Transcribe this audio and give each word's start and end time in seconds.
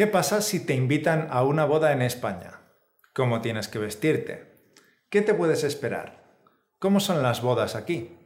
¿Qué 0.00 0.06
pasa 0.06 0.40
si 0.40 0.64
te 0.64 0.72
invitan 0.74 1.28
a 1.30 1.44
una 1.44 1.66
boda 1.66 1.92
en 1.92 2.00
España? 2.00 2.60
¿Cómo 3.12 3.42
tienes 3.42 3.68
que 3.68 3.78
vestirte? 3.78 4.72
¿Qué 5.10 5.20
te 5.20 5.34
puedes 5.34 5.62
esperar? 5.62 6.24
¿Cómo 6.78 7.00
son 7.00 7.22
las 7.22 7.42
bodas 7.42 7.76
aquí? 7.76 8.16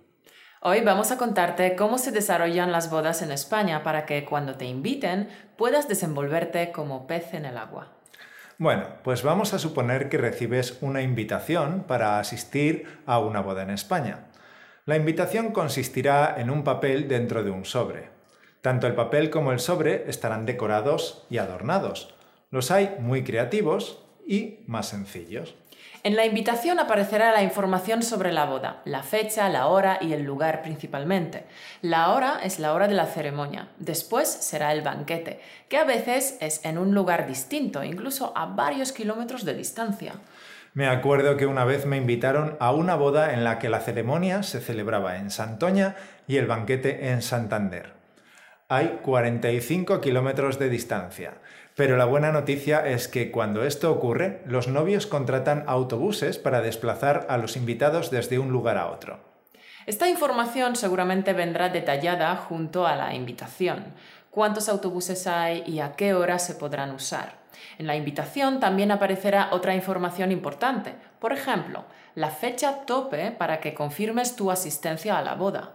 Hoy 0.63 0.83
vamos 0.83 1.11
a 1.11 1.19
contarte 1.19 1.75
cómo 1.75 1.99
se 1.99 2.13
desarrollan 2.13 2.71
las 2.71 2.91
bodas 2.91 3.23
en 3.23 3.33
España 3.33 3.83
para 3.83 4.07
que 4.07 4.25
cuando 4.25 4.55
te 4.55 4.67
inviten 4.67 5.29
puedas 5.57 5.89
desenvolverte 5.89 6.71
como 6.71 7.09
pez 7.09 7.35
en 7.35 7.45
el 7.45 7.59
agua. 7.59 7.93
Bueno, 8.57 8.87
pues 9.03 9.25
vamos 9.25 9.53
a 9.53 9.59
suponer 9.59 10.09
que 10.09 10.19
recibes 10.19 10.79
una 10.81 11.03
invitación 11.03 11.87
para 11.89 12.21
asistir 12.21 13.03
a 13.05 13.19
una 13.19 13.41
boda 13.41 13.65
en 13.65 13.71
España. 13.71 14.27
La 14.85 14.95
invitación 14.95 15.51
consistirá 15.51 16.37
en 16.39 16.51
un 16.51 16.63
papel 16.63 17.09
dentro 17.09 17.43
de 17.43 17.51
un 17.51 17.65
sobre. 17.65 18.11
Tanto 18.65 18.87
el 18.87 18.95
papel 18.95 19.29
como 19.29 19.53
el 19.53 19.61
sobre 19.61 20.09
estarán 20.09 20.47
decorados 20.47 21.27
y 21.29 21.37
adornados. 21.37 22.15
Los 22.51 22.71
hay 22.71 22.97
muy 22.99 23.23
creativos 23.23 24.03
y 24.27 24.61
más 24.67 24.89
sencillos. 24.89 25.55
En 26.03 26.17
la 26.17 26.25
invitación 26.25 26.81
aparecerá 26.81 27.31
la 27.33 27.43
información 27.43 28.03
sobre 28.03 28.33
la 28.33 28.47
boda, 28.47 28.81
la 28.87 29.03
fecha, 29.03 29.51
la 29.51 29.67
hora 29.67 29.99
y 30.01 30.15
el 30.15 30.23
lugar 30.23 30.63
principalmente. 30.63 31.45
La 31.83 32.15
hora 32.15 32.41
es 32.43 32.59
la 32.59 32.73
hora 32.73 32.89
de 32.89 32.95
la 32.95 33.05
ceremonia. 33.05 33.69
Después 33.77 34.29
será 34.29 34.73
el 34.73 34.81
banquete, 34.81 35.41
que 35.69 35.77
a 35.77 35.85
veces 35.85 36.39
es 36.41 36.65
en 36.65 36.79
un 36.79 36.95
lugar 36.95 37.27
distinto, 37.27 37.85
incluso 37.85 38.33
a 38.35 38.47
varios 38.47 38.93
kilómetros 38.93 39.45
de 39.45 39.53
distancia. 39.53 40.15
Me 40.73 40.89
acuerdo 40.89 41.37
que 41.37 41.45
una 41.45 41.67
vez 41.67 41.85
me 41.85 41.99
invitaron 41.99 42.57
a 42.61 42.73
una 42.73 42.95
boda 42.95 43.35
en 43.35 43.45
la 43.45 43.59
que 43.59 43.69
la 43.69 43.81
ceremonia 43.81 44.43
se 44.43 44.63
celebraba 44.63 45.19
en 45.19 45.31
Santoña 45.31 45.97
y 46.27 46.39
el 46.39 46.47
banquete 46.47 47.11
en 47.11 47.21
Santander 47.21 47.94
hay 48.69 49.01
45 49.03 50.01
kilómetros 50.01 50.59
de 50.59 50.71
distancia. 50.71 51.35
Pero 51.77 51.97
la 51.97 52.07
buena 52.07 52.33
noticia 52.33 52.87
es 52.87 53.09
que 53.09 53.31
cuando 53.31 53.65
esto 53.65 53.93
ocurre, 53.93 54.43
los 54.47 54.69
novios 54.69 55.07
contratan 55.07 55.65
autobuses 55.67 56.39
para 56.39 56.63
desplazar 56.63 57.27
a 57.29 57.37
los 57.37 57.57
invitados 57.57 58.11
desde 58.11 58.39
un 58.39 58.53
lugar 58.53 58.79
a 58.79 58.91
otro. 58.91 59.19
Esta 59.87 60.09
información 60.09 60.77
seguramente 60.77 61.35
vendrá 61.35 61.69
detallada 61.69 62.37
junto 62.37 62.87
a 62.87 62.97
la 62.97 63.15
invitación. 63.15 63.85
Cuántos 64.31 64.69
autobuses 64.69 65.27
hay 65.27 65.63
y 65.67 65.81
a 65.81 65.93
qué 65.93 66.15
hora 66.15 66.39
se 66.39 66.55
podrán 66.55 66.93
usar. 66.93 67.45
En 67.79 67.87
la 67.87 67.97
invitación 67.97 68.61
también 68.61 68.91
aparecerá 68.91 69.49
otra 69.53 69.75
información 69.75 70.33
importante. 70.33 70.95
Por 71.19 71.33
ejemplo, 71.33 71.85
la 72.15 72.31
fecha 72.31 72.87
tope 72.87 73.31
para 73.31 73.61
que 73.61 73.75
confirmes 73.75 74.37
tu 74.37 74.51
asistencia 74.51 75.19
a 75.19 75.23
la 75.23 75.35
boda 75.35 75.75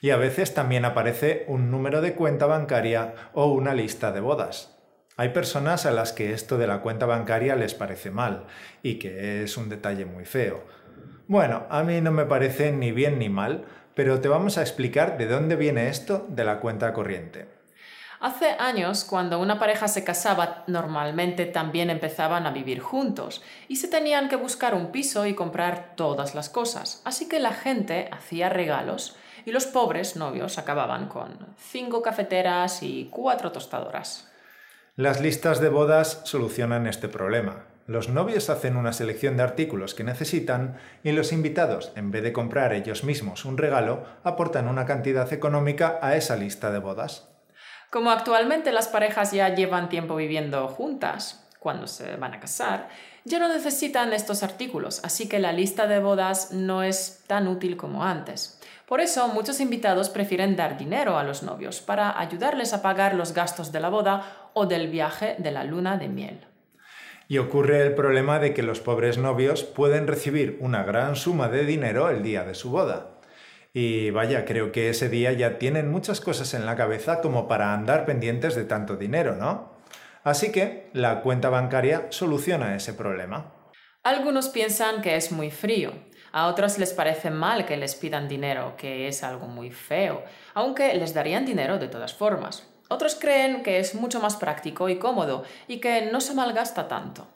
y 0.00 0.10
a 0.10 0.16
veces 0.16 0.54
también 0.54 0.84
aparece 0.84 1.44
un 1.48 1.70
número 1.70 2.00
de 2.00 2.14
cuenta 2.14 2.46
bancaria 2.46 3.14
o 3.32 3.46
una 3.46 3.74
lista 3.74 4.12
de 4.12 4.20
bodas. 4.20 4.76
Hay 5.16 5.30
personas 5.30 5.86
a 5.86 5.92
las 5.92 6.12
que 6.12 6.32
esto 6.32 6.58
de 6.58 6.66
la 6.66 6.80
cuenta 6.80 7.06
bancaria 7.06 7.56
les 7.56 7.74
parece 7.74 8.10
mal 8.10 8.44
y 8.82 8.98
que 8.98 9.42
es 9.42 9.56
un 9.56 9.68
detalle 9.68 10.04
muy 10.04 10.26
feo. 10.26 10.64
Bueno, 11.26 11.66
a 11.70 11.82
mí 11.82 12.00
no 12.00 12.12
me 12.12 12.26
parece 12.26 12.70
ni 12.70 12.92
bien 12.92 13.18
ni 13.18 13.28
mal, 13.28 13.64
pero 13.94 14.20
te 14.20 14.28
vamos 14.28 14.58
a 14.58 14.60
explicar 14.60 15.16
de 15.16 15.26
dónde 15.26 15.56
viene 15.56 15.88
esto 15.88 16.26
de 16.28 16.44
la 16.44 16.60
cuenta 16.60 16.92
corriente. 16.92 17.48
Hace 18.20 18.50
años, 18.58 19.04
cuando 19.04 19.40
una 19.40 19.58
pareja 19.58 19.88
se 19.88 20.04
casaba, 20.04 20.64
normalmente 20.66 21.46
también 21.46 21.90
empezaban 21.90 22.46
a 22.46 22.50
vivir 22.50 22.80
juntos 22.80 23.42
y 23.68 23.76
se 23.76 23.88
tenían 23.88 24.28
que 24.28 24.36
buscar 24.36 24.74
un 24.74 24.90
piso 24.90 25.26
y 25.26 25.34
comprar 25.34 25.94
todas 25.96 26.34
las 26.34 26.48
cosas. 26.48 27.02
Así 27.04 27.28
que 27.28 27.40
la 27.40 27.52
gente 27.52 28.08
hacía 28.12 28.48
regalos 28.48 29.16
y 29.46 29.52
los 29.52 29.64
pobres 29.64 30.16
novios 30.16 30.58
acababan 30.58 31.08
con 31.08 31.38
cinco 31.56 32.02
cafeteras 32.02 32.82
y 32.82 33.08
cuatro 33.10 33.52
tostadoras. 33.52 34.28
Las 34.96 35.20
listas 35.20 35.60
de 35.60 35.68
bodas 35.68 36.20
solucionan 36.24 36.86
este 36.86 37.08
problema. 37.08 37.64
Los 37.86 38.08
novios 38.08 38.50
hacen 38.50 38.76
una 38.76 38.92
selección 38.92 39.36
de 39.36 39.44
artículos 39.44 39.94
que 39.94 40.02
necesitan 40.02 40.76
y 41.04 41.12
los 41.12 41.32
invitados, 41.32 41.92
en 41.94 42.10
vez 42.10 42.24
de 42.24 42.32
comprar 42.32 42.72
ellos 42.72 43.04
mismos 43.04 43.44
un 43.44 43.56
regalo, 43.56 44.04
aportan 44.24 44.66
una 44.66 44.84
cantidad 44.84 45.32
económica 45.32 46.00
a 46.02 46.16
esa 46.16 46.34
lista 46.34 46.72
de 46.72 46.80
bodas. 46.80 47.28
Como 47.90 48.10
actualmente 48.10 48.72
las 48.72 48.88
parejas 48.88 49.30
ya 49.30 49.54
llevan 49.54 49.88
tiempo 49.88 50.16
viviendo 50.16 50.66
juntas, 50.66 51.46
cuando 51.60 51.86
se 51.86 52.16
van 52.16 52.34
a 52.34 52.40
casar, 52.40 52.88
ya 53.24 53.38
no 53.38 53.48
necesitan 53.48 54.12
estos 54.12 54.42
artículos, 54.42 55.04
así 55.04 55.28
que 55.28 55.38
la 55.38 55.52
lista 55.52 55.86
de 55.86 56.00
bodas 56.00 56.52
no 56.52 56.82
es 56.82 57.22
tan 57.26 57.46
útil 57.48 57.76
como 57.76 58.04
antes. 58.04 58.55
Por 58.86 59.00
eso 59.00 59.26
muchos 59.26 59.60
invitados 59.60 60.08
prefieren 60.10 60.54
dar 60.54 60.78
dinero 60.78 61.18
a 61.18 61.24
los 61.24 61.42
novios 61.42 61.80
para 61.80 62.20
ayudarles 62.20 62.72
a 62.72 62.82
pagar 62.82 63.14
los 63.14 63.34
gastos 63.34 63.72
de 63.72 63.80
la 63.80 63.88
boda 63.88 64.50
o 64.54 64.66
del 64.66 64.88
viaje 64.88 65.34
de 65.38 65.50
la 65.50 65.64
luna 65.64 65.96
de 65.96 66.08
miel. 66.08 66.46
Y 67.26 67.38
ocurre 67.38 67.82
el 67.82 67.96
problema 67.96 68.38
de 68.38 68.54
que 68.54 68.62
los 68.62 68.78
pobres 68.78 69.18
novios 69.18 69.64
pueden 69.64 70.06
recibir 70.06 70.58
una 70.60 70.84
gran 70.84 71.16
suma 71.16 71.48
de 71.48 71.64
dinero 71.64 72.08
el 72.10 72.22
día 72.22 72.44
de 72.44 72.54
su 72.54 72.70
boda. 72.70 73.18
Y 73.74 74.10
vaya, 74.10 74.44
creo 74.44 74.70
que 74.70 74.88
ese 74.88 75.08
día 75.08 75.32
ya 75.32 75.58
tienen 75.58 75.90
muchas 75.90 76.20
cosas 76.20 76.54
en 76.54 76.64
la 76.64 76.76
cabeza 76.76 77.20
como 77.20 77.48
para 77.48 77.74
andar 77.74 78.06
pendientes 78.06 78.54
de 78.54 78.64
tanto 78.64 78.96
dinero, 78.96 79.34
¿no? 79.34 79.72
Así 80.22 80.52
que 80.52 80.90
la 80.92 81.22
cuenta 81.22 81.50
bancaria 81.50 82.06
soluciona 82.10 82.76
ese 82.76 82.94
problema. 82.94 83.52
Algunos 84.04 84.48
piensan 84.48 85.02
que 85.02 85.16
es 85.16 85.32
muy 85.32 85.50
frío, 85.50 85.92
a 86.36 86.48
otros 86.48 86.76
les 86.76 86.92
parece 86.92 87.30
mal 87.30 87.64
que 87.64 87.78
les 87.78 87.94
pidan 87.94 88.28
dinero, 88.28 88.74
que 88.76 89.08
es 89.08 89.24
algo 89.24 89.46
muy 89.46 89.70
feo, 89.70 90.22
aunque 90.52 90.92
les 90.92 91.14
darían 91.14 91.46
dinero 91.46 91.78
de 91.78 91.88
todas 91.88 92.12
formas. 92.12 92.68
Otros 92.90 93.14
creen 93.18 93.62
que 93.62 93.78
es 93.78 93.94
mucho 93.94 94.20
más 94.20 94.36
práctico 94.36 94.90
y 94.90 94.98
cómodo 94.98 95.44
y 95.66 95.78
que 95.78 96.10
no 96.12 96.20
se 96.20 96.34
malgasta 96.34 96.88
tanto. 96.88 97.26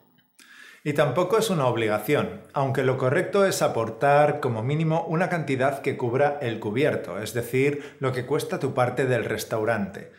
Y 0.85 0.93
tampoco 0.93 1.39
es 1.39 1.49
una 1.49 1.67
obligación, 1.67 2.43
aunque 2.53 2.83
lo 2.83 2.99
correcto 2.99 3.47
es 3.47 3.63
aportar 3.63 4.39
como 4.39 4.63
mínimo 4.63 5.07
una 5.07 5.31
cantidad 5.31 5.81
que 5.81 5.97
cubra 5.97 6.39
el 6.43 6.61
cubierto, 6.61 7.23
es 7.23 7.33
decir, 7.33 7.97
lo 8.01 8.13
que 8.13 8.27
cuesta 8.27 8.61
tu 8.61 8.75
parte 8.75 9.07
del 9.07 9.25
restaurante. 9.25 10.13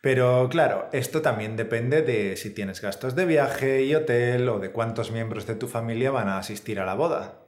Pero 0.00 0.48
claro, 0.48 0.88
esto 0.90 1.22
también 1.22 1.54
depende 1.54 2.02
de 2.02 2.36
si 2.36 2.52
tienes 2.52 2.80
gastos 2.80 3.14
de 3.14 3.26
viaje 3.26 3.84
y 3.84 3.94
hotel 3.94 4.48
o 4.48 4.58
de 4.58 4.72
cuántos 4.72 5.12
miembros 5.12 5.46
de 5.46 5.54
tu 5.54 5.68
familia 5.68 6.10
van 6.10 6.26
a 6.26 6.38
asistir 6.38 6.80
a 6.80 6.84
la 6.84 6.94
boda. 6.94 7.43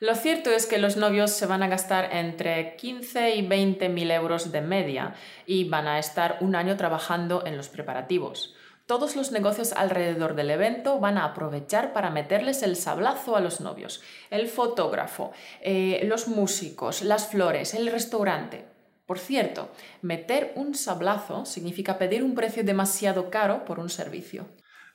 Lo 0.00 0.14
cierto 0.14 0.50
es 0.50 0.66
que 0.66 0.78
los 0.78 0.96
novios 0.96 1.32
se 1.32 1.46
van 1.46 1.64
a 1.64 1.68
gastar 1.68 2.10
entre 2.12 2.76
15 2.76 3.34
y 3.34 3.46
20 3.46 3.88
mil 3.88 4.12
euros 4.12 4.52
de 4.52 4.60
media 4.60 5.14
y 5.44 5.68
van 5.68 5.88
a 5.88 5.98
estar 5.98 6.36
un 6.40 6.54
año 6.54 6.76
trabajando 6.76 7.44
en 7.44 7.56
los 7.56 7.68
preparativos. 7.68 8.54
Todos 8.86 9.16
los 9.16 9.32
negocios 9.32 9.72
alrededor 9.72 10.36
del 10.36 10.50
evento 10.50 11.00
van 11.00 11.18
a 11.18 11.24
aprovechar 11.24 11.92
para 11.92 12.10
meterles 12.10 12.62
el 12.62 12.76
sablazo 12.76 13.34
a 13.34 13.40
los 13.40 13.60
novios. 13.60 14.00
El 14.30 14.46
fotógrafo, 14.46 15.32
eh, 15.60 16.00
los 16.04 16.28
músicos, 16.28 17.02
las 17.02 17.26
flores, 17.26 17.74
el 17.74 17.90
restaurante. 17.90 18.66
Por 19.04 19.18
cierto, 19.18 19.70
meter 20.00 20.52
un 20.54 20.76
sablazo 20.76 21.44
significa 21.44 21.98
pedir 21.98 22.22
un 22.22 22.36
precio 22.36 22.62
demasiado 22.62 23.30
caro 23.30 23.64
por 23.64 23.80
un 23.80 23.88
servicio. 23.88 24.46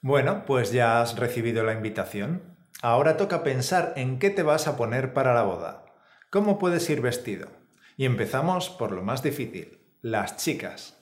Bueno, 0.01 0.45
pues 0.45 0.71
ya 0.71 1.01
has 1.01 1.17
recibido 1.19 1.63
la 1.63 1.73
invitación. 1.73 2.52
Ahora 2.83 3.15
toca 3.15 3.43
pensar 3.43 3.93
en 3.95 4.19
qué 4.19 4.29
te 4.29 4.43
vas 4.43 4.67
a 4.67 4.75
poner 4.75 5.13
para 5.13 5.33
la 5.33 5.43
boda. 5.43 5.85
¿Cómo 6.29 6.59
puedes 6.59 6.89
ir 6.89 6.99
vestido? 6.99 7.47
Y 7.95 8.03
empezamos 8.03 8.69
por 8.69 8.91
lo 8.91 9.01
más 9.03 9.23
difícil, 9.23 9.79
las 10.01 10.35
chicas. 10.35 10.97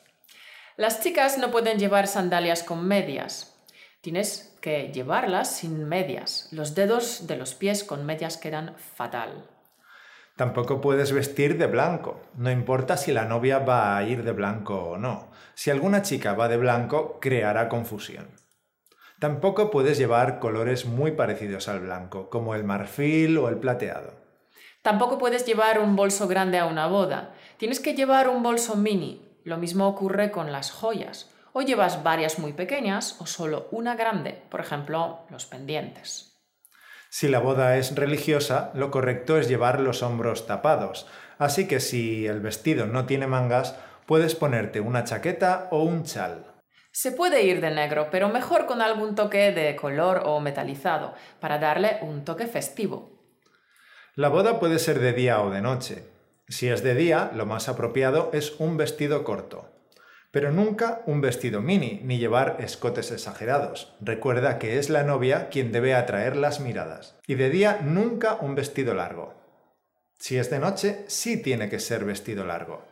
Las 0.78 1.02
chicas 1.02 1.40
no 1.40 1.50
pueden 1.50 1.80
llevar 1.80 2.06
sandalias 2.06 2.62
con 2.62 2.88
medias. 2.88 3.59
Tienes 4.02 4.56
que 4.62 4.91
llevarlas 4.94 5.56
sin 5.56 5.90
medias. 5.90 6.50
Los 6.52 6.75
dedos 6.75 7.25
de 7.25 7.36
los 7.36 7.56
pies 7.56 7.84
con 7.84 8.06
medias 8.06 8.38
quedan 8.38 8.75
fatal. 8.78 9.50
Tampoco 10.36 10.81
puedes 10.81 11.12
vestir 11.12 11.58
de 11.58 11.66
blanco. 11.66 12.22
No 12.36 12.52
importa 12.52 12.96
si 12.96 13.12
la 13.12 13.25
novia 13.25 13.58
va 13.58 13.97
a 13.97 14.03
ir 14.03 14.24
de 14.24 14.34
blanco 14.34 14.75
o 14.75 14.97
no. 15.00 15.31
Si 15.56 15.72
alguna 15.72 16.03
chica 16.03 16.34
va 16.34 16.47
de 16.47 16.58
blanco, 16.58 17.20
creará 17.20 17.70
confusión. 17.70 18.30
Tampoco 19.22 19.70
puedes 19.70 20.00
llevar 20.00 20.40
colores 20.40 20.88
muy 20.88 21.12
parecidos 21.12 21.68
al 21.68 21.82
blanco, 21.82 22.32
como 22.32 22.56
el 22.56 22.64
marfil 22.64 23.38
o 23.38 23.50
el 23.50 23.58
plateado. 23.58 24.16
Tampoco 24.82 25.20
puedes 25.20 25.46
llevar 25.46 25.78
un 25.78 25.96
bolso 25.96 26.28
grande 26.28 26.58
a 26.58 26.66
una 26.66 26.88
boda. 26.88 27.35
Tienes 27.58 27.79
que 27.79 27.94
llevar 27.94 28.29
un 28.29 28.41
bolso 28.41 28.76
mini. 28.76 29.22
Lo 29.44 29.58
mismo 29.58 29.88
ocurre 29.88 30.32
con 30.32 30.52
las 30.52 30.72
joyas. 30.72 31.29
O 31.53 31.62
llevas 31.62 32.02
varias 32.02 32.40
muy 32.40 32.53
pequeñas 32.53 33.22
o 33.22 33.28
solo 33.28 33.68
una 33.70 33.94
grande, 33.94 34.41
por 34.50 34.59
ejemplo, 34.59 35.20
los 35.29 35.46
pendientes. 35.46 36.41
Si 37.12 37.28
la 37.28 37.38
boda 37.38 37.78
es 37.78 37.94
religiosa, 37.94 38.72
lo 38.74 38.90
correcto 38.90 39.38
es 39.38 39.47
llevar 39.47 39.82
los 39.82 40.02
hombros 40.02 40.47
tapados. 40.47 41.06
Así 41.38 41.67
que 41.67 41.79
si 41.79 42.26
el 42.26 42.40
vestido 42.40 42.88
no 42.88 43.06
tiene 43.06 43.28
mangas, 43.28 43.76
puedes 44.08 44.34
ponerte 44.34 44.79
una 44.79 45.03
chaqueta 45.03 45.67
o 45.70 45.84
un 45.84 46.06
chal. 46.06 46.51
Se 46.91 47.14
puede 47.14 47.43
ir 47.43 47.61
de 47.61 47.72
negro, 47.72 48.09
pero 48.11 48.28
mejor 48.28 48.66
con 48.66 48.82
algún 48.82 49.16
toque 49.16 49.52
de 49.52 49.76
color 49.78 50.23
o 50.26 50.41
metalizado, 50.41 51.14
para 51.40 51.58
darle 51.58 51.99
un 52.02 52.26
toque 52.26 52.47
festivo. 52.47 53.11
La 54.16 54.28
boda 54.28 54.59
puede 54.59 54.78
ser 54.78 54.99
de 54.99 55.14
día 55.14 55.41
o 55.41 55.49
de 55.49 55.61
noche. 55.61 56.03
Si 56.49 56.67
es 56.67 56.84
de 56.84 56.93
día, 56.93 57.32
lo 57.34 57.46
más 57.46 57.70
apropiado 57.70 58.29
es 58.34 58.59
un 58.59 58.76
vestido 58.76 59.23
corto. 59.23 59.70
Pero 60.32 60.52
nunca 60.52 61.02
un 61.05 61.22
vestido 61.22 61.61
mini, 61.61 62.02
ni 62.03 62.17
llevar 62.17 62.58
escotes 62.59 63.11
exagerados. 63.11 63.96
Recuerda 64.02 64.59
que 64.59 64.78
es 64.78 64.90
la 64.90 65.03
novia 65.03 65.47
quien 65.47 65.72
debe 65.72 65.96
atraer 65.96 66.35
las 66.35 66.59
miradas. 66.59 67.17
Y 67.26 67.35
de 67.35 67.49
día 67.49 67.79
nunca 67.82 68.38
un 68.41 68.55
vestido 68.55 68.93
largo. 68.93 69.34
Si 70.20 70.38
es 70.38 70.49
de 70.49 70.59
noche, 70.59 71.05
sí 71.08 71.41
tiene 71.41 71.70
que 71.70 71.79
ser 71.79 72.03
vestido 72.03 72.46
largo. 72.46 72.91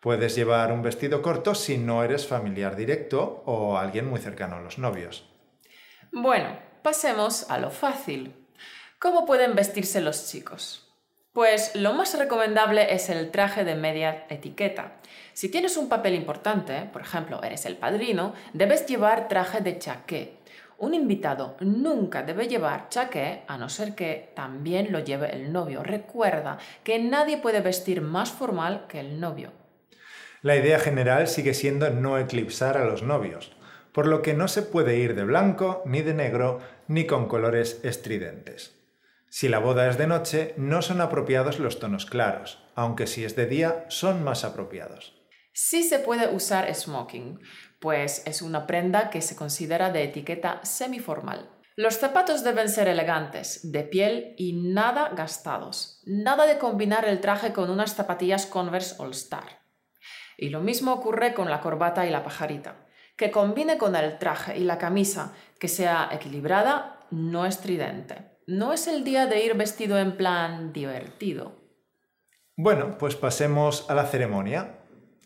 Puedes 0.00 0.34
llevar 0.34 0.72
un 0.72 0.80
vestido 0.80 1.20
corto 1.20 1.54
si 1.54 1.76
no 1.76 2.02
eres 2.02 2.26
familiar 2.26 2.74
directo 2.74 3.42
o 3.44 3.76
alguien 3.76 4.08
muy 4.08 4.18
cercano 4.18 4.56
a 4.56 4.60
los 4.60 4.78
novios. 4.78 5.28
Bueno, 6.10 6.58
pasemos 6.82 7.50
a 7.50 7.58
lo 7.58 7.70
fácil. 7.70 8.34
¿Cómo 8.98 9.26
pueden 9.26 9.54
vestirse 9.54 10.00
los 10.00 10.30
chicos? 10.30 10.90
Pues 11.34 11.76
lo 11.76 11.92
más 11.92 12.18
recomendable 12.18 12.94
es 12.94 13.10
el 13.10 13.30
traje 13.30 13.62
de 13.64 13.74
media 13.74 14.24
etiqueta. 14.30 15.00
Si 15.34 15.50
tienes 15.50 15.76
un 15.76 15.90
papel 15.90 16.14
importante, 16.14 16.88
por 16.90 17.02
ejemplo, 17.02 17.42
eres 17.42 17.66
el 17.66 17.76
padrino, 17.76 18.32
debes 18.54 18.86
llevar 18.86 19.28
traje 19.28 19.60
de 19.60 19.78
chaqué. 19.78 20.38
Un 20.78 20.94
invitado 20.94 21.56
nunca 21.60 22.22
debe 22.22 22.48
llevar 22.48 22.88
chaqué 22.88 23.42
a 23.46 23.58
no 23.58 23.68
ser 23.68 23.94
que 23.94 24.32
también 24.34 24.92
lo 24.92 25.00
lleve 25.00 25.30
el 25.34 25.52
novio. 25.52 25.82
Recuerda 25.82 26.56
que 26.82 26.98
nadie 26.98 27.36
puede 27.36 27.60
vestir 27.60 28.00
más 28.00 28.30
formal 28.30 28.86
que 28.88 29.00
el 29.00 29.20
novio. 29.20 29.59
La 30.42 30.56
idea 30.56 30.78
general 30.78 31.28
sigue 31.28 31.52
siendo 31.52 31.90
no 31.90 32.18
eclipsar 32.18 32.78
a 32.78 32.84
los 32.84 33.02
novios, 33.02 33.52
por 33.92 34.06
lo 34.06 34.22
que 34.22 34.32
no 34.32 34.48
se 34.48 34.62
puede 34.62 34.96
ir 34.96 35.14
de 35.14 35.24
blanco, 35.24 35.82
ni 35.84 36.00
de 36.00 36.14
negro, 36.14 36.60
ni 36.88 37.06
con 37.06 37.28
colores 37.28 37.80
estridentes. 37.82 38.76
Si 39.28 39.48
la 39.48 39.58
boda 39.58 39.88
es 39.88 39.98
de 39.98 40.06
noche, 40.06 40.54
no 40.56 40.82
son 40.82 41.00
apropiados 41.00 41.58
los 41.58 41.78
tonos 41.78 42.06
claros, 42.06 42.64
aunque 42.74 43.06
si 43.06 43.24
es 43.24 43.36
de 43.36 43.46
día, 43.46 43.84
son 43.88 44.24
más 44.24 44.44
apropiados. 44.44 45.14
Sí 45.52 45.82
se 45.82 45.98
puede 45.98 46.34
usar 46.34 46.74
smoking, 46.74 47.38
pues 47.78 48.22
es 48.26 48.40
una 48.40 48.66
prenda 48.66 49.10
que 49.10 49.20
se 49.20 49.36
considera 49.36 49.90
de 49.90 50.04
etiqueta 50.04 50.60
semiformal. 50.64 51.50
Los 51.76 51.98
zapatos 51.98 52.42
deben 52.42 52.68
ser 52.68 52.88
elegantes, 52.88 53.70
de 53.70 53.82
piel 53.82 54.34
y 54.36 54.54
nada 54.54 55.10
gastados. 55.10 56.02
Nada 56.04 56.46
de 56.46 56.58
combinar 56.58 57.04
el 57.04 57.20
traje 57.20 57.52
con 57.52 57.70
unas 57.70 57.94
zapatillas 57.94 58.46
Converse 58.46 58.96
All 58.98 59.12
Star. 59.12 59.59
Y 60.40 60.48
lo 60.48 60.60
mismo 60.60 60.92
ocurre 60.92 61.34
con 61.34 61.50
la 61.50 61.60
corbata 61.60 62.06
y 62.06 62.10
la 62.10 62.24
pajarita. 62.24 62.86
Que 63.16 63.30
combine 63.30 63.78
con 63.78 63.94
el 63.94 64.18
traje 64.18 64.58
y 64.58 64.64
la 64.64 64.78
camisa, 64.78 65.34
que 65.60 65.68
sea 65.68 66.08
equilibrada, 66.10 66.98
no 67.10 67.46
estridente 67.46 68.30
no 68.50 68.72
es 68.72 68.88
el 68.88 69.04
día 69.04 69.26
de 69.26 69.44
ir 69.44 69.54
vestido 69.54 69.96
en 69.98 70.16
plan 70.16 70.72
divertido. 70.72 71.52
Bueno, 72.56 72.98
pues 72.98 73.14
pasemos 73.14 73.88
a 73.88 73.94
la 73.94 74.06
ceremonia. 74.06 74.80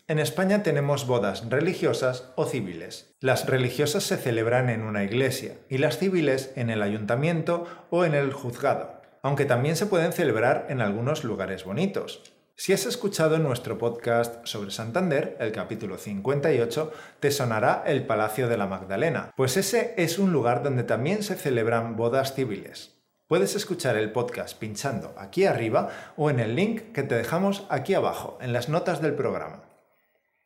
En 0.07 0.19
España 0.19 0.61
tenemos 0.61 1.07
bodas 1.07 1.49
religiosas 1.49 2.31
o 2.35 2.45
civiles. 2.45 3.15
Las 3.19 3.47
religiosas 3.47 4.03
se 4.03 4.17
celebran 4.17 4.69
en 4.69 4.83
una 4.83 5.03
iglesia 5.03 5.55
y 5.69 5.79
las 5.79 5.97
civiles 5.97 6.53
en 6.55 6.69
el 6.69 6.83
ayuntamiento 6.83 7.65
o 7.89 8.05
en 8.05 8.13
el 8.13 8.31
juzgado, 8.31 9.01
aunque 9.23 9.45
también 9.45 9.75
se 9.75 9.87
pueden 9.87 10.13
celebrar 10.13 10.67
en 10.69 10.81
algunos 10.81 11.23
lugares 11.23 11.65
bonitos. 11.65 12.34
Si 12.57 12.71
has 12.71 12.85
escuchado 12.85 13.37
nuestro 13.37 13.77
podcast 13.77 14.47
sobre 14.47 14.71
Santander, 14.71 15.35
el 15.41 15.51
capítulo 15.51 15.97
58, 15.97 16.93
te 17.19 17.29
sonará 17.29 17.83
el 17.85 18.05
Palacio 18.05 18.47
de 18.47 18.55
la 18.55 18.65
Magdalena, 18.65 19.33
pues 19.35 19.57
ese 19.57 19.93
es 19.97 20.17
un 20.19 20.31
lugar 20.31 20.63
donde 20.63 20.83
también 20.83 21.21
se 21.21 21.35
celebran 21.35 21.97
bodas 21.97 22.33
civiles. 22.33 22.95
Puedes 23.27 23.57
escuchar 23.57 23.97
el 23.97 24.13
podcast 24.13 24.57
pinchando 24.57 25.13
aquí 25.17 25.45
arriba 25.45 25.89
o 26.15 26.29
en 26.29 26.39
el 26.39 26.55
link 26.55 26.93
que 26.93 27.03
te 27.03 27.15
dejamos 27.15 27.65
aquí 27.67 27.93
abajo, 27.93 28.37
en 28.39 28.53
las 28.53 28.69
notas 28.69 29.01
del 29.01 29.15
programa. 29.15 29.65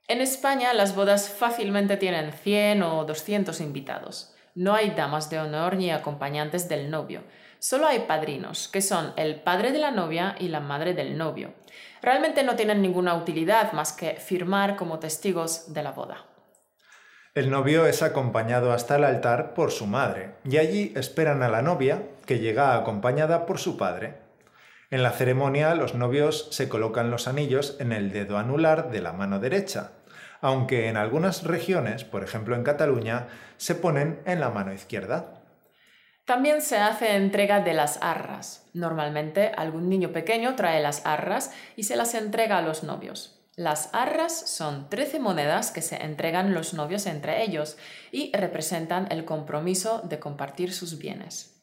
En 0.08 0.20
España 0.20 0.74
las 0.74 0.96
bodas 0.96 1.30
fácilmente 1.30 1.96
tienen 1.96 2.34
100 2.34 2.82
o 2.82 3.06
200 3.06 3.62
invitados. 3.62 4.34
No 4.60 4.76
hay 4.76 4.90
damas 4.90 5.30
de 5.30 5.40
honor 5.40 5.78
ni 5.78 5.90
acompañantes 5.90 6.68
del 6.68 6.92
novio. 6.92 7.24
Solo 7.60 7.88
hay 7.88 8.00
padrinos, 8.00 8.68
que 8.68 8.82
son 8.82 9.14
el 9.16 9.40
padre 9.40 9.72
de 9.72 9.80
la 9.80 9.92
novia 9.92 10.36
y 10.38 10.50
la 10.50 10.60
madre 10.60 10.94
del 10.94 11.18
novio. 11.18 11.54
Realmente 12.02 12.44
no 12.44 12.58
tienen 12.58 12.82
ninguna 12.82 13.16
utilidad 13.16 13.72
más 13.72 13.94
que 13.94 14.16
firmar 14.16 14.76
como 14.76 15.00
testigos 15.00 15.74
de 15.74 15.82
la 15.82 15.94
boda. 15.94 16.26
El 17.34 17.50
novio 17.50 17.86
es 17.86 18.04
acompañado 18.04 18.74
hasta 18.74 18.98
el 18.98 19.06
altar 19.06 19.54
por 19.54 19.72
su 19.72 19.88
madre 19.88 20.36
y 20.44 20.58
allí 20.58 20.92
esperan 20.98 21.42
a 21.42 21.48
la 21.48 21.62
novia, 21.62 22.04
que 22.26 22.40
llega 22.40 22.76
acompañada 22.76 23.46
por 23.46 23.60
su 23.60 23.78
padre. 23.78 24.18
En 24.92 25.04
la 25.04 25.12
ceremonia 25.12 25.74
los 25.74 25.96
novios 25.96 26.50
se 26.52 26.68
colocan 26.68 27.12
los 27.12 27.30
anillos 27.30 27.78
en 27.80 27.94
el 27.94 28.12
dedo 28.12 28.38
anular 28.38 28.92
de 28.92 29.02
la 29.02 29.14
mano 29.14 29.40
derecha, 29.40 29.92
aunque 30.42 30.88
en 30.88 30.98
algunas 30.98 31.44
regiones, 31.44 32.04
por 32.04 32.24
ejemplo 32.24 32.56
en 32.56 32.64
Cataluña, 32.64 33.28
se 33.58 33.76
ponen 33.76 34.22
en 34.26 34.40
la 34.40 34.50
mano 34.50 34.74
izquierda. 34.74 35.44
También 36.26 36.62
se 36.62 36.78
hace 36.78 37.16
entrega 37.16 37.60
de 37.62 37.74
las 37.74 37.98
arras. 38.02 38.70
Normalmente 38.74 39.52
algún 39.58 39.90
niño 39.90 40.12
pequeño 40.12 40.56
trae 40.56 40.82
las 40.82 41.06
arras 41.06 41.52
y 41.76 41.84
se 41.84 41.96
las 41.96 42.14
entrega 42.14 42.60
a 42.60 42.62
los 42.62 42.84
novios. 42.84 43.40
Las 43.56 43.90
arras 43.94 44.50
son 44.50 44.90
13 44.90 45.20
monedas 45.20 45.72
que 45.72 45.82
se 45.82 45.98
entregan 45.98 46.54
los 46.54 46.74
novios 46.74 47.08
entre 47.08 47.44
ellos 47.44 47.78
y 48.12 48.32
representan 48.32 49.08
el 49.12 49.26
compromiso 49.26 50.02
de 50.04 50.20
compartir 50.20 50.72
sus 50.72 50.98
bienes. 50.98 51.59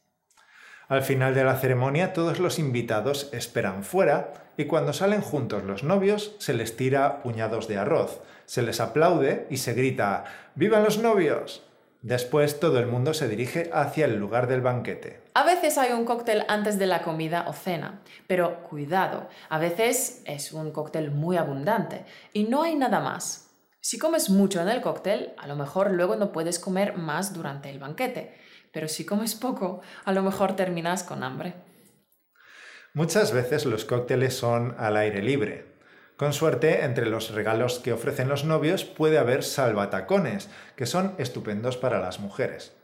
Al 0.89 1.03
final 1.03 1.35
de 1.35 1.43
la 1.43 1.57
ceremonia 1.57 2.13
todos 2.13 2.39
los 2.39 2.61
invitados 2.61 3.29
esperan 3.33 3.83
fuera 3.83 4.33
y 4.57 4.67
cuando 4.67 4.93
salen 4.93 5.21
juntos 5.21 5.65
los 5.65 5.83
novios 5.83 6.37
se 6.39 6.55
les 6.55 6.77
tira 6.77 7.23
puñados 7.23 7.67
de 7.67 7.77
arroz, 7.77 8.21
se 8.45 8.63
les 8.63 8.79
aplaude 8.79 9.49
y 9.51 9.57
se 9.57 9.75
grita 9.75 10.25
¡Vivan 10.55 10.85
los 10.85 10.99
novios! 10.99 11.65
Después 12.03 12.61
todo 12.61 12.79
el 12.79 12.87
mundo 12.87 13.15
se 13.15 13.27
dirige 13.27 13.69
hacia 13.73 14.05
el 14.05 14.17
lugar 14.17 14.47
del 14.47 14.61
banquete. 14.61 15.23
A 15.35 15.43
veces 15.43 15.77
hay 15.77 15.93
un 15.93 16.05
cóctel 16.05 16.45
antes 16.47 16.79
de 16.79 16.87
la 16.87 17.03
comida 17.03 17.47
o 17.49 17.53
cena, 17.53 18.01
pero 18.29 18.63
cuidado, 18.63 19.29
a 19.49 19.59
veces 19.59 20.23
es 20.25 20.53
un 20.53 20.71
cóctel 20.71 21.11
muy 21.11 21.37
abundante 21.37 22.05
y 22.33 22.45
no 22.45 22.63
hay 22.63 22.77
nada 22.77 23.01
más. 23.01 23.46
Si 23.89 24.01
comes 24.01 24.31
mucho 24.31 24.61
en 24.61 24.69
el 24.69 24.81
cóctel, 24.81 25.33
a 25.39 25.47
lo 25.47 25.55
mejor 25.55 25.93
luego 25.93 26.17
no 26.17 26.33
puedes 26.33 26.59
comer 26.59 26.97
más 26.97 27.33
durante 27.33 27.71
el 27.71 27.79
banquete, 27.79 28.37
pero 28.73 28.89
si 28.89 29.07
comes 29.07 29.37
poco, 29.37 29.81
a 30.05 30.13
lo 30.13 30.25
mejor 30.25 30.57
terminas 30.57 31.05
con 31.05 31.23
hambre. 31.23 31.55
Muchas 32.95 33.31
veces 33.31 33.65
los 33.65 33.85
cócteles 33.85 34.37
son 34.37 34.75
al 34.77 34.97
aire 34.97 35.23
libre, 35.23 35.77
con 36.17 36.33
suerte, 36.33 36.85
entre 36.85 37.07
los 37.07 37.31
regalos 37.31 37.79
que 37.79 37.93
ofrecen 37.93 38.29
los 38.29 38.45
novios 38.45 38.85
puede 38.85 39.19
haber 39.19 39.45
salvatacones, 39.45 40.51
que 40.75 40.87
son 40.87 41.15
estupendos 41.19 41.77
para 41.77 42.01
las 42.01 42.19
mujeres. 42.19 42.75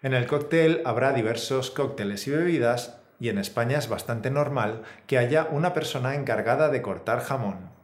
En 0.00 0.14
el 0.14 0.26
cóctel 0.26 0.80
habrá 0.86 1.12
diversos 1.12 1.70
cócteles 1.70 2.26
y 2.26 2.30
bebidas, 2.30 3.02
y 3.20 3.28
en 3.28 3.36
España 3.36 3.76
es 3.76 3.90
bastante 3.90 4.30
normal 4.30 4.82
que 5.06 5.18
haya 5.18 5.46
una 5.50 5.74
persona 5.74 6.14
encargada 6.14 6.70
de 6.70 6.80
cortar 6.80 7.20
jamón. 7.20 7.75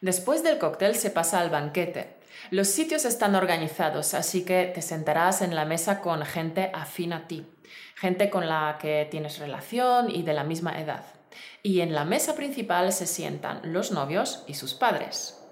Después 0.00 0.42
del 0.42 0.58
cóctel 0.58 0.94
se 0.94 1.10
pasa 1.10 1.40
al 1.40 1.50
banquete. 1.50 2.16
Los 2.50 2.68
sitios 2.68 3.04
están 3.04 3.34
organizados, 3.34 4.14
así 4.14 4.44
que 4.44 4.70
te 4.74 4.82
sentarás 4.82 5.42
en 5.42 5.54
la 5.54 5.64
mesa 5.64 6.00
con 6.00 6.24
gente 6.24 6.70
afín 6.74 7.12
a 7.12 7.26
ti, 7.26 7.46
gente 7.94 8.30
con 8.30 8.48
la 8.48 8.78
que 8.80 9.06
tienes 9.10 9.38
relación 9.38 10.10
y 10.10 10.22
de 10.22 10.34
la 10.34 10.44
misma 10.44 10.80
edad 10.80 11.04
y 11.62 11.80
en 11.80 11.94
la 11.94 12.04
mesa 12.04 12.34
principal 12.34 12.92
se 12.92 13.06
sientan 13.06 13.60
los 13.64 13.92
novios 13.92 14.44
y 14.46 14.54
sus 14.54 14.74
padres. 14.74 15.42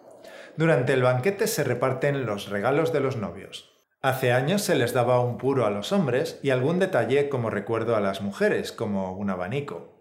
Durante 0.56 0.92
el 0.92 1.02
banquete 1.02 1.46
se 1.46 1.64
reparten 1.64 2.26
los 2.26 2.48
regalos 2.48 2.92
de 2.92 3.00
los 3.00 3.16
novios. 3.16 3.72
Hace 4.00 4.32
años 4.32 4.62
se 4.62 4.76
les 4.76 4.92
daba 4.92 5.20
un 5.20 5.38
puro 5.38 5.66
a 5.66 5.70
los 5.70 5.90
hombres 5.90 6.38
y 6.42 6.50
algún 6.50 6.78
detalle 6.78 7.28
como 7.28 7.50
recuerdo 7.50 7.96
a 7.96 8.00
las 8.00 8.20
mujeres, 8.20 8.70
como 8.70 9.16
un 9.16 9.30
abanico. 9.30 9.93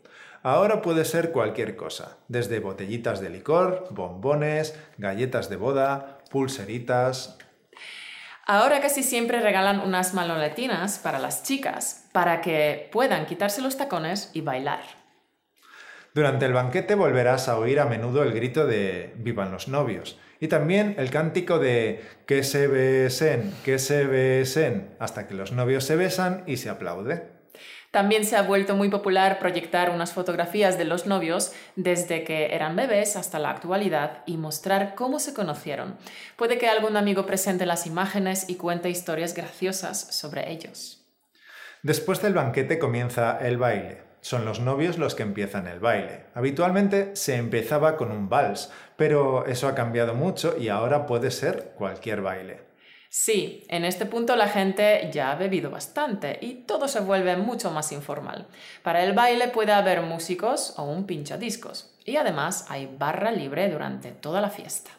Ahora 0.46 0.82
puede 0.82 1.06
ser 1.06 1.32
cualquier 1.32 1.78
cosa, 1.78 2.18
desde 2.28 2.60
botellitas 2.60 3.22
de 3.22 3.30
licor, 3.30 3.88
bombones, 3.92 4.78
galletas 4.98 5.50
de 5.50 5.56
boda, 5.56 6.20
pulseritas. 6.30 7.38
Ahora 8.46 8.82
casi 8.82 9.04
siempre 9.04 9.40
regalan 9.40 9.80
unas 9.80 10.14
maloletinas 10.14 11.00
para 11.00 11.18
las 11.18 11.44
chicas, 11.44 12.10
para 12.12 12.42
que 12.42 12.90
puedan 12.92 13.26
quitarse 13.26 13.62
los 13.62 13.78
tacones 13.78 14.32
y 14.34 14.42
bailar. 14.42 14.82
Durante 16.14 16.46
el 16.46 16.52
banquete 16.52 16.96
volverás 16.96 17.48
a 17.48 17.58
oír 17.58 17.80
a 17.80 17.86
menudo 17.86 18.22
el 18.22 18.34
grito 18.34 18.68
de 18.68 19.14
Vivan 19.16 19.50
los 19.50 19.70
novios 19.70 20.20
y 20.42 20.50
también 20.50 20.96
el 20.98 21.10
cántico 21.10 21.58
de 21.58 22.04
Que 22.26 22.44
se 22.44 22.68
besen, 22.68 23.54
que 23.64 23.80
se 23.80 24.06
besen, 24.06 24.94
hasta 25.00 25.26
que 25.26 25.36
los 25.36 25.54
novios 25.54 25.86
se 25.86 25.96
besan 25.96 26.44
y 26.46 26.58
se 26.58 26.70
aplaude. 26.70 27.33
También 27.94 28.26
se 28.26 28.36
ha 28.36 28.42
vuelto 28.42 28.76
muy 28.76 28.90
popular 28.90 29.38
proyectar 29.38 29.92
unas 29.92 30.14
fotografías 30.14 30.80
de 30.80 30.84
los 30.84 31.06
novios 31.06 31.52
desde 31.76 32.24
que 32.24 32.56
eran 32.56 32.76
bebés 32.76 33.16
hasta 33.16 33.38
la 33.38 33.52
actualidad 33.52 34.24
y 34.26 34.38
mostrar 34.38 34.96
cómo 34.96 35.20
se 35.20 35.36
conocieron. 35.36 35.96
Puede 36.36 36.58
que 36.58 36.68
algún 36.68 36.98
amigo 36.98 37.28
presente 37.28 37.68
las 37.68 37.86
imágenes 37.86 38.50
y 38.50 38.56
cuente 38.56 38.90
historias 38.90 39.36
graciosas 39.36 40.08
sobre 40.10 40.52
ellos. 40.52 41.06
Después 41.84 42.20
del 42.20 42.34
banquete 42.34 42.80
comienza 42.80 43.38
el 43.40 43.58
baile. 43.58 44.02
Son 44.22 44.44
los 44.44 44.60
novios 44.60 44.98
los 44.98 45.14
que 45.14 45.22
empiezan 45.22 45.68
el 45.68 45.80
baile. 45.80 46.26
Habitualmente 46.34 47.16
se 47.16 47.36
empezaba 47.36 47.96
con 47.96 48.12
un 48.12 48.28
vals, 48.28 48.72
pero 48.98 49.46
eso 49.46 49.68
ha 49.68 49.76
cambiado 49.76 50.16
mucho 50.16 50.56
y 50.58 50.70
ahora 50.70 51.06
puede 51.06 51.30
ser 51.30 51.74
cualquier 51.78 52.22
baile. 52.22 52.73
Sí, 53.16 53.64
en 53.70 53.86
este 53.86 54.08
punto 54.08 54.36
la 54.36 54.48
gente 54.48 55.12
ya 55.14 55.32
ha 55.32 55.36
bebido 55.36 55.70
bastante 55.70 56.40
y 56.42 56.64
todo 56.66 56.88
se 56.88 57.00
vuelve 57.00 57.38
mucho 57.38 57.70
más 57.70 57.92
informal. 57.92 58.48
Para 58.82 59.04
el 59.04 59.14
baile 59.14 59.50
puede 59.50 59.72
haber 59.72 60.02
músicos 60.02 60.74
o 60.78 60.84
un 60.86 61.06
pinchadiscos 61.06 61.96
y 62.06 62.18
además 62.18 62.66
hay 62.70 62.92
barra 62.98 63.32
libre 63.32 63.70
durante 63.70 64.10
toda 64.14 64.42
la 64.42 64.50
fiesta. 64.50 64.90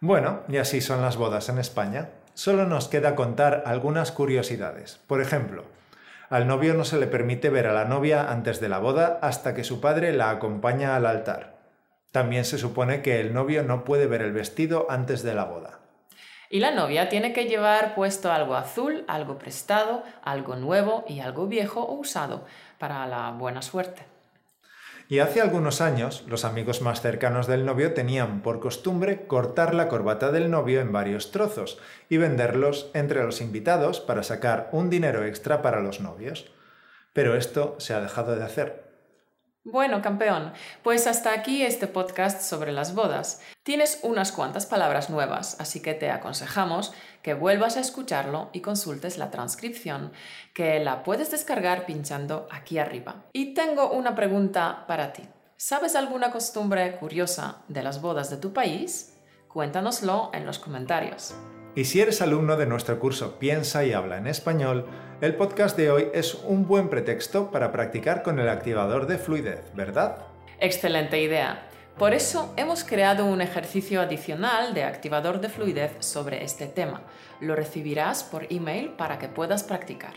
Bueno, 0.00 0.40
y 0.48 0.56
así 0.56 0.80
son 0.80 1.02
las 1.02 1.18
bodas 1.18 1.50
en 1.50 1.58
España. 1.58 2.08
Solo 2.32 2.64
nos 2.64 2.88
queda 2.88 3.14
contar 3.14 3.64
algunas 3.66 4.10
curiosidades. 4.10 4.98
Por 5.06 5.20
ejemplo, 5.20 5.66
al 6.30 6.46
novio 6.46 6.72
no 6.72 6.86
se 6.86 6.98
le 6.98 7.08
permite 7.08 7.50
ver 7.50 7.66
a 7.66 7.74
la 7.74 7.84
novia 7.84 8.32
antes 8.32 8.58
de 8.58 8.70
la 8.70 8.78
boda 8.78 9.18
hasta 9.20 9.54
que 9.54 9.64
su 9.64 9.82
padre 9.82 10.14
la 10.14 10.30
acompaña 10.30 10.96
al 10.96 11.04
altar. 11.04 11.58
También 12.10 12.46
se 12.46 12.56
supone 12.56 13.02
que 13.02 13.20
el 13.20 13.34
novio 13.34 13.64
no 13.64 13.84
puede 13.84 14.06
ver 14.06 14.22
el 14.22 14.32
vestido 14.32 14.86
antes 14.88 15.22
de 15.22 15.34
la 15.34 15.44
boda. 15.44 15.81
Y 16.52 16.60
la 16.60 16.70
novia 16.70 17.08
tiene 17.08 17.32
que 17.32 17.46
llevar 17.46 17.94
puesto 17.94 18.30
algo 18.30 18.56
azul, 18.56 19.06
algo 19.08 19.38
prestado, 19.38 20.02
algo 20.22 20.54
nuevo 20.54 21.02
y 21.08 21.20
algo 21.20 21.46
viejo 21.46 21.80
o 21.80 21.94
usado 21.94 22.44
para 22.78 23.06
la 23.06 23.30
buena 23.30 23.62
suerte. 23.62 24.02
Y 25.08 25.20
hace 25.20 25.40
algunos 25.40 25.80
años, 25.80 26.24
los 26.28 26.44
amigos 26.44 26.82
más 26.82 27.00
cercanos 27.00 27.46
del 27.46 27.64
novio 27.64 27.94
tenían 27.94 28.42
por 28.42 28.60
costumbre 28.60 29.26
cortar 29.26 29.74
la 29.74 29.88
corbata 29.88 30.30
del 30.30 30.50
novio 30.50 30.82
en 30.82 30.92
varios 30.92 31.30
trozos 31.30 31.78
y 32.10 32.18
venderlos 32.18 32.90
entre 32.92 33.24
los 33.24 33.40
invitados 33.40 34.00
para 34.00 34.22
sacar 34.22 34.68
un 34.72 34.90
dinero 34.90 35.24
extra 35.24 35.62
para 35.62 35.80
los 35.80 36.00
novios. 36.00 36.52
Pero 37.14 37.34
esto 37.34 37.76
se 37.78 37.94
ha 37.94 38.02
dejado 38.02 38.36
de 38.36 38.44
hacer. 38.44 38.91
Bueno, 39.64 40.02
campeón, 40.02 40.52
pues 40.82 41.06
hasta 41.06 41.32
aquí 41.32 41.62
este 41.62 41.86
podcast 41.86 42.42
sobre 42.42 42.72
las 42.72 42.96
bodas. 42.96 43.40
Tienes 43.62 44.00
unas 44.02 44.32
cuantas 44.32 44.66
palabras 44.66 45.08
nuevas, 45.08 45.60
así 45.60 45.80
que 45.80 45.94
te 45.94 46.10
aconsejamos 46.10 46.92
que 47.22 47.34
vuelvas 47.34 47.76
a 47.76 47.80
escucharlo 47.80 48.50
y 48.52 48.60
consultes 48.60 49.18
la 49.18 49.30
transcripción, 49.30 50.10
que 50.52 50.80
la 50.80 51.04
puedes 51.04 51.30
descargar 51.30 51.86
pinchando 51.86 52.48
aquí 52.50 52.78
arriba. 52.78 53.22
Y 53.32 53.54
tengo 53.54 53.92
una 53.92 54.16
pregunta 54.16 54.84
para 54.88 55.12
ti. 55.12 55.28
¿Sabes 55.56 55.94
alguna 55.94 56.32
costumbre 56.32 56.96
curiosa 56.96 57.62
de 57.68 57.84
las 57.84 58.02
bodas 58.02 58.30
de 58.30 58.38
tu 58.38 58.52
país? 58.52 59.16
Cuéntanoslo 59.46 60.30
en 60.34 60.44
los 60.44 60.58
comentarios. 60.58 61.36
Y 61.74 61.86
si 61.86 62.02
eres 62.02 62.20
alumno 62.20 62.58
de 62.58 62.66
nuestro 62.66 62.98
curso 62.98 63.38
Piensa 63.38 63.82
y 63.82 63.94
habla 63.94 64.18
en 64.18 64.26
español, 64.26 64.84
el 65.22 65.36
podcast 65.36 65.74
de 65.74 65.90
hoy 65.90 66.08
es 66.12 66.34
un 66.34 66.66
buen 66.66 66.90
pretexto 66.90 67.50
para 67.50 67.72
practicar 67.72 68.22
con 68.22 68.38
el 68.38 68.50
activador 68.50 69.06
de 69.06 69.16
fluidez, 69.16 69.72
¿verdad? 69.74 70.18
Excelente 70.60 71.22
idea. 71.22 71.66
Por 71.96 72.12
eso 72.12 72.52
hemos 72.58 72.84
creado 72.84 73.24
un 73.24 73.40
ejercicio 73.40 74.02
adicional 74.02 74.74
de 74.74 74.84
activador 74.84 75.40
de 75.40 75.48
fluidez 75.48 75.92
sobre 76.00 76.44
este 76.44 76.66
tema. 76.66 77.04
Lo 77.40 77.56
recibirás 77.56 78.22
por 78.22 78.46
email 78.52 78.90
para 78.90 79.18
que 79.18 79.28
puedas 79.28 79.64
practicar. 79.64 80.12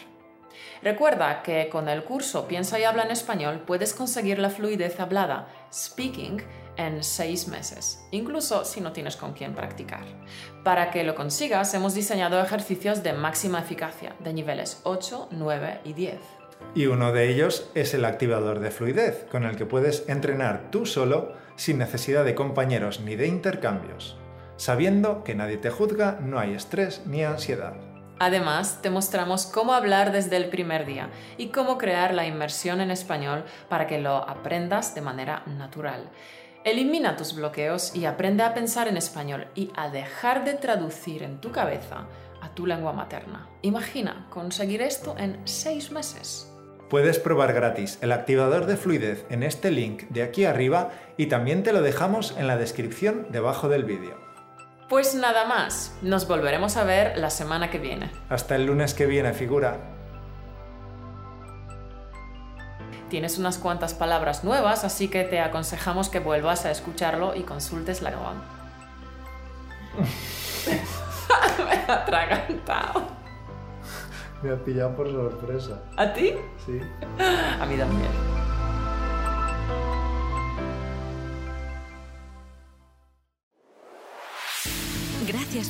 Recuerda 0.82 1.42
que 1.42 1.70
con 1.70 1.88
el 1.88 2.04
curso 2.04 2.50
Piensa 2.50 2.80
y 2.80 2.84
habla 2.84 3.04
en 3.04 3.12
español 3.12 3.64
puedes 3.66 3.94
conseguir 3.94 4.40
la 4.40 4.50
fluidez 4.50 5.00
hablada, 5.00 5.48
speaking, 5.74 6.42
en 6.78 7.04
seis 7.04 7.48
meses, 7.48 8.06
incluso 8.12 8.66
si 8.66 8.82
no 8.82 8.92
tienes 8.92 9.16
con 9.16 9.34
quién 9.34 9.54
practicar. 9.54 10.06
Para 10.64 10.92
que 10.92 11.04
lo 11.04 11.16
consigas, 11.16 11.74
hemos 11.74 11.94
diseñado 11.94 12.42
ejercicios 12.42 13.04
de 13.04 13.14
máxima 13.14 13.60
eficacia, 13.60 14.16
de 14.20 14.34
niveles 14.34 14.82
8, 14.84 15.30
9 15.32 15.82
y 15.84 15.94
10. 15.94 16.16
Y 16.74 16.88
uno 16.88 17.12
de 17.12 17.30
ellos 17.30 17.70
es 17.76 17.94
el 17.94 18.06
activador 18.06 18.60
de 18.60 18.72
fluidez, 18.72 19.26
con 19.32 19.44
el 19.44 19.56
que 19.56 19.66
puedes 19.66 20.08
entrenar 20.10 20.70
tú 20.72 20.86
solo 20.86 21.34
sin 21.56 21.78
necesidad 21.78 22.26
de 22.26 22.36
compañeros 22.36 23.00
ni 23.02 23.16
de 23.16 23.28
intercambios. 23.28 24.18
Sabiendo 24.58 25.24
que 25.24 25.36
nadie 25.36 25.58
te 25.58 25.70
juzga, 25.70 26.20
no 26.22 26.40
hay 26.40 26.54
estrés 26.54 27.02
ni 27.06 27.24
ansiedad. 27.24 27.76
Además, 28.20 28.80
te 28.82 28.90
mostramos 28.90 29.46
cómo 29.46 29.74
hablar 29.74 30.14
desde 30.14 30.38
el 30.38 30.48
primer 30.48 30.86
día 30.86 31.10
y 31.38 31.48
cómo 31.48 31.78
crear 31.78 32.14
la 32.14 32.26
inmersión 32.26 32.80
en 32.80 32.90
español 32.90 33.44
para 33.68 33.88
que 33.88 34.00
lo 34.00 34.18
aprendas 34.18 34.96
de 34.96 35.02
manera 35.02 35.44
natural. 35.46 36.10
Elimina 36.66 37.16
tus 37.16 37.36
bloqueos 37.36 37.96
y 37.96 38.06
aprende 38.06 38.42
a 38.42 38.56
pensar 38.56 38.88
en 38.88 38.98
español 38.98 39.46
y 39.54 39.72
a 39.76 39.90
dejar 39.90 40.44
de 40.46 40.56
traducir 40.56 41.22
en 41.22 41.40
tu 41.40 41.52
cabeza 41.52 42.08
a 42.42 42.56
tu 42.56 42.66
lengua 42.66 42.92
materna. 42.92 43.48
Imagina 43.62 44.26
conseguir 44.32 44.82
esto 44.82 45.16
en 45.20 45.40
seis 45.46 45.92
meses. 45.92 46.52
Puedes 46.90 47.20
probar 47.20 47.54
gratis 47.54 48.00
el 48.02 48.12
activador 48.12 48.66
de 48.66 48.78
fluidez 48.78 49.28
en 49.30 49.44
este 49.44 49.70
link 49.70 50.06
de 50.10 50.24
aquí 50.24 50.46
arriba 50.46 50.90
y 51.18 51.28
también 51.28 51.62
te 51.62 51.72
lo 51.72 51.84
dejamos 51.84 52.36
en 52.36 52.48
la 52.48 52.58
descripción 52.58 53.28
debajo 53.30 53.70
del 53.70 53.84
vídeo. 53.84 54.18
Pues 54.90 55.14
nada 55.14 55.46
más, 55.46 55.96
nos 56.02 56.28
volveremos 56.28 56.78
a 56.78 56.84
ver 56.84 57.16
la 57.20 57.30
semana 57.30 57.70
que 57.70 57.78
viene. 57.78 58.10
Hasta 58.30 58.56
el 58.56 58.66
lunes 58.66 58.96
que 58.96 59.06
viene, 59.06 59.34
figura. 59.34 59.95
Tienes 63.16 63.38
unas 63.38 63.58
cuantas 63.58 63.94
palabras 63.94 64.44
nuevas, 64.44 64.84
así 64.84 65.08
que 65.08 65.24
te 65.24 65.40
aconsejamos 65.40 66.10
que 66.10 66.20
vuelvas 66.20 66.66
a 66.66 66.72
escucharlo 66.72 67.34
y 67.34 67.44
consultes 67.44 68.02
la 68.02 68.12
grabación. 68.12 68.42
Me 71.66 71.76
ha 71.88 71.94
atragantado. 71.94 73.08
Me 74.44 74.52
ha 74.52 74.62
pillado 74.62 74.98
por 74.98 75.10
sorpresa. 75.10 75.82
¿A 75.96 76.12
ti? 76.12 76.34
Sí. 76.66 76.82
A 77.18 77.66
mí 77.66 77.78
también. 77.78 78.35